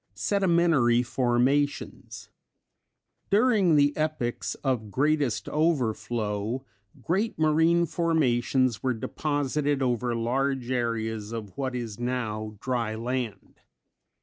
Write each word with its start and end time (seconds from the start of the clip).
Sedimentary 0.15 1.03
Formations. 1.03 2.29
During 3.29 3.75
the 3.75 3.95
epochs 3.95 4.55
of 4.63 4.89
greatest 4.89 5.47
overflow 5.47 6.65
great 7.03 7.37
marine 7.37 7.85
formations 7.85 8.81
were 8.81 8.95
deposited 8.95 9.83
over 9.83 10.15
large 10.15 10.71
areas 10.71 11.31
of 11.31 11.55
what 11.55 11.75
is 11.75 11.99
now 11.99 12.57
dry 12.59 12.95
land. 12.95 13.59